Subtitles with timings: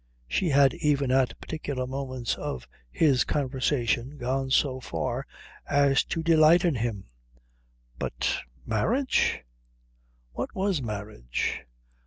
[0.27, 5.27] She had even at particular moments of his conversation gone so far
[5.69, 7.03] as to delight in him.
[7.99, 9.43] But marriage?
[10.31, 11.67] What was marriage?